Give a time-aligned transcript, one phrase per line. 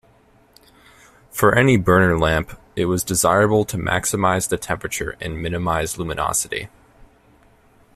[1.29, 6.69] For any burner lamp, it was desirable to maximize the temperature and minimize luminosity.